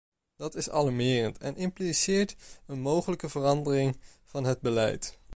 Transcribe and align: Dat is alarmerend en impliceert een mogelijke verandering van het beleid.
Dat 0.35 0.55
is 0.55 0.69
alarmerend 0.69 1.37
en 1.37 1.55
impliceert 1.55 2.35
een 2.65 2.79
mogelijke 2.79 3.29
verandering 3.29 3.97
van 4.23 4.43
het 4.43 4.59
beleid. 4.61 5.19